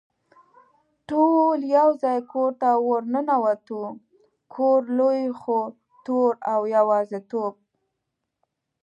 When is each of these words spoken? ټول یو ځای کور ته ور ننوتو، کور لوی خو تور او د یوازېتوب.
ټول 1.09 1.57
یو 1.77 1.89
ځای 2.01 2.19
کور 2.31 2.51
ته 2.61 2.69
ور 2.87 3.03
ننوتو، 3.13 3.81
کور 4.53 4.79
لوی 4.97 5.23
خو 5.39 5.57
تور 6.05 6.31
او 6.51 6.61
د 6.67 6.71
یوازېتوب. 6.75 7.53